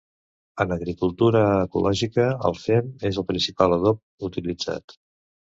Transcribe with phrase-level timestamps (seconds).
[0.63, 4.99] En agricultura ecològica el fem és el principal adob utilitzat.